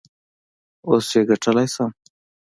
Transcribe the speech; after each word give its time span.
اوس 0.87 1.07
یې 1.15 1.21
کتلی 1.29 1.67
شم؟ 1.73 1.91